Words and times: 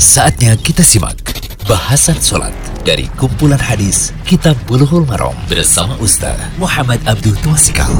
Saatnya 0.00 0.56
kita 0.56 0.80
simak 0.80 1.20
bahasan 1.68 2.16
sholat 2.16 2.56
dari 2.88 3.04
kumpulan 3.20 3.60
hadis 3.60 4.16
Kitab 4.24 4.56
Bulughul 4.64 5.04
Maram 5.04 5.36
bersama 5.44 5.92
Ustaz 6.00 6.40
Muhammad 6.56 7.04
Abdul 7.04 7.36
Twasikal. 7.44 7.92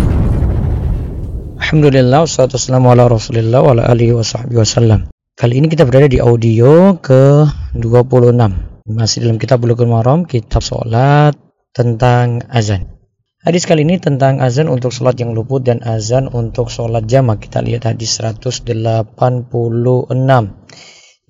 Alhamdulillah, 1.60 2.24
wassalatu 2.24 2.56
wassalamu 2.56 2.88
ala 2.88 3.04
rasulillah 3.04 3.60
wa 3.60 3.76
ala 3.76 3.92
alihi 3.92 4.16
wa 4.16 4.24
sahbihi 4.24 4.56
wasallam. 4.56 5.12
Kali 5.36 5.60
ini 5.60 5.68
kita 5.68 5.84
berada 5.84 6.08
di 6.08 6.24
audio 6.24 6.96
ke-26. 7.04 8.40
Masih 8.88 9.20
dalam 9.20 9.36
kitab 9.36 9.60
Bulughul 9.60 9.92
Maram, 9.92 10.24
kitab 10.24 10.64
sholat 10.64 11.36
tentang 11.76 12.40
azan. 12.48 12.96
Hadis 13.44 13.68
kali 13.68 13.84
ini 13.84 14.00
tentang 14.00 14.40
azan 14.40 14.72
untuk 14.72 14.92
sholat 14.92 15.20
yang 15.20 15.36
luput 15.36 15.64
dan 15.64 15.84
azan 15.84 16.32
untuk 16.32 16.72
sholat 16.72 17.04
jamak. 17.04 17.44
Kita 17.44 17.60
lihat 17.60 17.88
hadis 17.88 18.20
186 18.20 18.64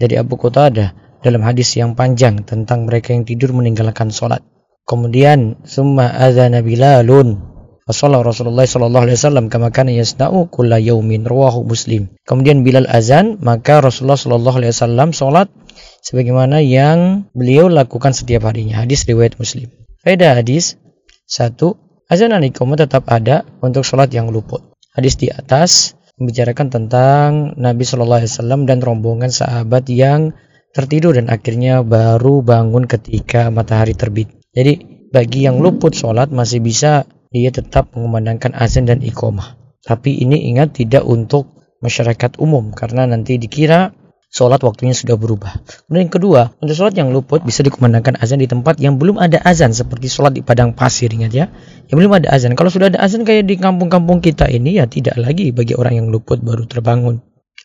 dari 0.00 0.16
Abu 0.16 0.40
Qatadah 0.40 1.20
dalam 1.20 1.44
hadis 1.44 1.76
yang 1.76 1.92
panjang 1.92 2.48
tentang 2.48 2.88
mereka 2.88 3.12
yang 3.12 3.28
tidur 3.28 3.52
meninggalkan 3.52 4.08
sholat. 4.08 4.40
Kemudian 4.88 5.60
summa 5.68 6.08
adzana 6.16 6.64
Bilalun 6.64 7.50
Fasallah 7.90 8.22
Rasulullah 8.22 8.62
sallallahu 8.70 9.02
alaihi 9.02 9.18
wasallam 9.18 9.50
kama 9.50 9.74
kana 9.74 9.90
yasna'u 9.90 10.46
kulla 10.46 10.78
yaumin 10.78 11.26
rawahu 11.26 11.66
Muslim. 11.66 12.06
Kemudian 12.22 12.62
Bilal 12.62 12.86
azan, 12.86 13.42
maka 13.42 13.82
Rasulullah 13.82 14.14
sallallahu 14.14 14.62
alaihi 14.62 14.70
wasallam 14.70 15.10
salat 15.10 15.50
sebagaimana 15.98 16.62
yang 16.62 17.26
beliau 17.34 17.66
lakukan 17.66 18.14
setiap 18.14 18.46
harinya. 18.46 18.86
Hadis 18.86 19.02
riwayat 19.10 19.42
Muslim. 19.42 19.74
Faedah 20.06 20.38
hadis 20.38 20.78
satu 21.26 21.82
azan 22.06 22.30
dan 22.30 22.46
tetap 22.78 23.10
ada 23.10 23.42
untuk 23.58 23.82
salat 23.82 24.14
yang 24.14 24.30
luput. 24.30 24.62
Hadis 24.94 25.18
di 25.18 25.26
atas 25.26 25.98
membicarakan 26.20 26.68
tentang 26.68 27.30
Nabi 27.56 27.82
Shallallahu 27.82 28.20
Alaihi 28.22 28.32
Wasallam 28.32 28.68
dan 28.68 28.84
rombongan 28.84 29.32
sahabat 29.32 29.88
yang 29.88 30.36
tertidur 30.76 31.16
dan 31.16 31.32
akhirnya 31.32 31.80
baru 31.82 32.44
bangun 32.44 32.86
ketika 32.86 33.48
matahari 33.48 33.96
terbit. 33.96 34.30
Jadi 34.52 35.08
bagi 35.10 35.48
yang 35.48 35.58
luput 35.58 35.96
sholat 35.96 36.30
masih 36.30 36.62
bisa 36.62 37.08
dia 37.32 37.50
tetap 37.50 37.96
mengumandangkan 37.96 38.54
azan 38.54 38.86
dan 38.86 39.02
iqomah. 39.02 39.58
Tapi 39.80 40.20
ini 40.20 40.52
ingat 40.52 40.76
tidak 40.76 41.02
untuk 41.08 41.50
masyarakat 41.80 42.36
umum 42.38 42.70
karena 42.76 43.08
nanti 43.08 43.40
dikira 43.40 43.96
sholat 44.30 44.62
waktunya 44.62 44.94
sudah 44.94 45.18
berubah. 45.18 45.58
Kemudian 45.84 46.06
yang 46.06 46.14
kedua, 46.14 46.40
untuk 46.62 46.78
sholat 46.78 46.94
yang 46.94 47.10
luput 47.10 47.42
bisa 47.42 47.66
dikumandangkan 47.66 48.16
azan 48.22 48.38
di 48.38 48.46
tempat 48.46 48.78
yang 48.78 48.96
belum 48.96 49.18
ada 49.18 49.42
azan 49.42 49.74
seperti 49.74 50.06
sholat 50.06 50.38
di 50.38 50.42
padang 50.46 50.72
pasir 50.72 51.10
ingat 51.10 51.34
ya. 51.34 51.50
Yang 51.90 51.96
belum 52.06 52.12
ada 52.22 52.30
azan. 52.30 52.54
Kalau 52.54 52.70
sudah 52.70 52.94
ada 52.94 53.02
azan 53.02 53.26
kayak 53.26 53.50
di 53.50 53.58
kampung-kampung 53.58 54.22
kita 54.22 54.46
ini 54.46 54.78
ya 54.78 54.86
tidak 54.86 55.18
lagi 55.18 55.50
bagi 55.50 55.74
orang 55.74 55.98
yang 55.98 56.06
luput 56.08 56.38
baru 56.40 56.64
terbangun. 56.64 57.20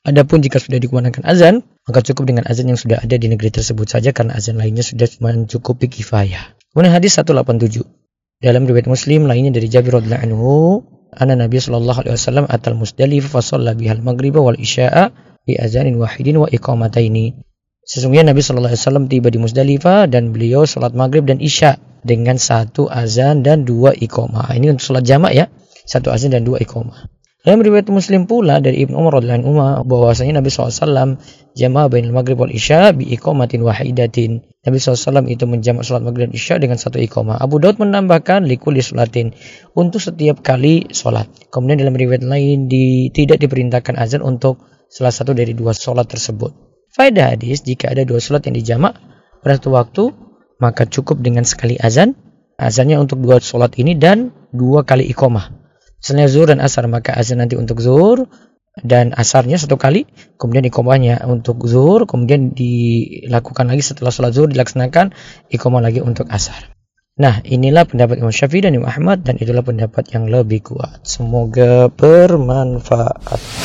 Adapun 0.05 0.41
jika 0.41 0.61
sudah 0.61 0.77
dikumandangkan 0.77 1.25
azan, 1.25 1.65
maka 1.85 2.01
cukup 2.01 2.29
dengan 2.29 2.45
azan 2.49 2.69
yang 2.69 2.77
sudah 2.77 3.01
ada 3.01 3.15
di 3.17 3.25
negeri 3.29 3.49
tersebut 3.53 3.89
saja 3.89 4.13
karena 4.13 4.37
azan 4.37 4.57
lainnya 4.57 4.85
sudah 4.85 5.05
mencukupi 5.21 5.89
kifayah. 5.89 6.57
Kemudian 6.73 6.93
hadis 6.93 7.17
187. 7.17 7.85
Dalam 8.41 8.67
riwayat 8.67 8.85
Muslim 8.85 9.25
lainnya 9.25 9.53
dari 9.53 9.65
Jabir 9.65 9.97
radhiyallahu 9.97 10.25
anhu, 10.27 10.51
anna 11.15 11.39
Nabi 11.39 11.57
sallallahu 11.57 12.05
alaihi 12.05 12.17
wasallam 12.19 12.45
atal 12.51 12.77
Musdalifah 12.77 13.31
fa 13.31 13.41
shalla 13.41 13.73
bihal 13.73 14.03
maghriba 14.03 14.43
wal 14.43 14.59
isya'a 14.59 15.09
bi 15.45 15.55
azanin 15.55 15.95
wahidin 16.01 16.41
wa 16.41 16.49
iqamataini. 16.49 17.37
Sesungguhnya 17.85 18.33
Nabi 18.33 18.41
Shallallahu 18.41 18.73
Alaihi 18.73 18.81
Wasallam 18.81 19.05
tiba 19.05 19.29
di 19.29 19.37
Musdalifah 19.37 20.09
dan 20.09 20.33
beliau 20.33 20.65
sholat 20.65 20.97
maghrib 20.97 21.29
dan 21.29 21.37
isya 21.37 21.77
dengan 22.01 22.41
satu 22.41 22.89
azan 22.89 23.45
dan 23.45 23.61
dua 23.61 23.93
iqamah. 23.93 24.49
Ini 24.57 24.73
untuk 24.73 24.89
sholat 24.89 25.05
jamak 25.05 25.37
ya, 25.37 25.45
satu 25.85 26.09
azan 26.09 26.33
dan 26.33 26.41
dua 26.41 26.57
iqamah. 26.65 27.13
Dalam 27.45 27.61
riwayat 27.61 27.85
Muslim 27.93 28.25
pula 28.25 28.57
dari 28.57 28.81
Ibnu 28.81 28.97
Umar 28.97 29.21
radhiyallahu 29.21 29.45
anhu 29.45 29.85
bahwasanya 29.85 30.41
Nabi 30.41 30.49
SAW 30.49 31.21
jamaah 31.53 31.93
bainal 31.93 32.09
maghrib 32.09 32.41
wal 32.41 32.49
isya 32.49 32.89
bi 32.89 33.13
iqamatin 33.13 33.61
wahidatin. 33.61 34.41
Nabi 34.65 34.81
SAW 34.81 35.29
itu 35.29 35.45
menjamak 35.45 35.85
sholat 35.85 36.01
maghrib 36.01 36.33
dan 36.33 36.33
isya 36.33 36.57
dengan 36.57 36.81
satu 36.81 36.97
iqamah. 36.97 37.37
Abu 37.37 37.61
Daud 37.61 37.77
menambahkan 37.77 38.49
likuli 38.49 38.81
sholatin 38.81 39.37
untuk 39.77 40.01
setiap 40.01 40.41
kali 40.41 40.89
sholat. 40.89 41.29
Kemudian 41.53 41.85
dalam 41.85 41.93
riwayat 41.93 42.25
lain 42.25 42.65
di, 42.65 43.13
tidak 43.13 43.37
diperintahkan 43.37 43.93
azan 43.93 44.25
untuk 44.25 44.65
salah 44.89 45.13
satu 45.13 45.35
dari 45.35 45.53
dua 45.57 45.75
sholat 45.75 46.07
tersebut. 46.09 46.51
Faedah 46.95 47.35
hadis, 47.35 47.61
jika 47.65 47.91
ada 47.91 48.07
dua 48.07 48.23
sholat 48.23 48.47
yang 48.47 48.55
dijamak 48.55 48.95
pada 49.43 49.59
satu 49.59 49.69
waktu, 49.75 50.03
maka 50.63 50.87
cukup 50.87 51.19
dengan 51.19 51.43
sekali 51.43 51.75
azan. 51.75 52.15
Azannya 52.55 53.03
untuk 53.03 53.19
dua 53.19 53.43
sholat 53.43 53.75
ini 53.75 53.99
dan 53.99 54.31
dua 54.55 54.87
kali 54.87 55.03
iqomah. 55.11 55.51
Misalnya 55.99 56.31
zuhur 56.31 56.47
dan 56.47 56.63
asar, 56.63 56.87
maka 56.87 57.11
azan 57.11 57.43
nanti 57.43 57.59
untuk 57.59 57.83
zuhur 57.83 58.31
dan 58.79 59.11
asarnya 59.15 59.59
satu 59.59 59.75
kali, 59.75 60.07
kemudian 60.39 60.63
iqomahnya 60.67 61.23
untuk 61.27 61.67
zuhur, 61.67 62.07
kemudian 62.07 62.55
dilakukan 62.55 63.67
lagi 63.67 63.83
setelah 63.83 64.11
sholat 64.11 64.31
zuhur 64.31 64.47
dilaksanakan 64.47 65.11
iqomah 65.51 65.83
lagi 65.83 65.99
untuk 65.99 66.31
asar. 66.31 66.75
Nah, 67.15 67.39
inilah 67.47 67.87
pendapat 67.87 68.19
Imam 68.19 68.31
Syafi'i 68.31 68.67
dan 68.67 68.75
Imam 68.75 68.91
Ahmad 68.91 69.23
dan 69.23 69.39
itulah 69.39 69.63
pendapat 69.63 70.11
yang 70.11 70.27
lebih 70.27 70.67
kuat. 70.67 71.07
Semoga 71.07 71.87
bermanfaat. 71.87 73.64